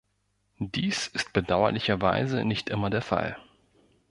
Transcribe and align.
Dies 0.57 1.05
ist 1.09 1.31
bedauerlicherweise 1.31 2.43
nicht 2.43 2.69
immer 2.69 2.89
der 2.89 3.03
Fall. 3.03 3.37